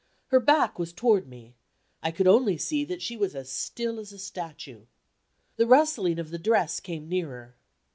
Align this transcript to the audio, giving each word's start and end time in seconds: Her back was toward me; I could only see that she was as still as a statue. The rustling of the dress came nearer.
Her 0.29 0.39
back 0.39 0.79
was 0.79 0.93
toward 0.93 1.27
me; 1.27 1.53
I 2.01 2.09
could 2.09 2.25
only 2.25 2.57
see 2.57 2.83
that 2.85 3.03
she 3.03 3.15
was 3.15 3.35
as 3.35 3.51
still 3.51 3.99
as 3.99 4.11
a 4.11 4.17
statue. 4.17 4.87
The 5.57 5.67
rustling 5.67 6.17
of 6.17 6.31
the 6.31 6.39
dress 6.39 6.79
came 6.79 7.07
nearer. 7.07 7.55